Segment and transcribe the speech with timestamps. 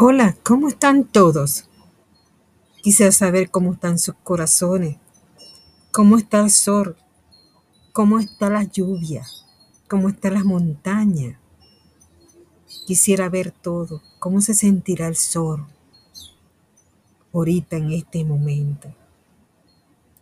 [0.00, 1.64] Hola, ¿cómo están todos?
[2.84, 4.96] Quisiera saber cómo están sus corazones,
[5.90, 6.96] cómo está el sol,
[7.92, 9.26] cómo está la lluvia,
[9.88, 11.40] cómo están las montañas.
[12.86, 15.66] Quisiera ver todo, cómo se sentirá el sol
[17.32, 18.94] ahorita en este momento.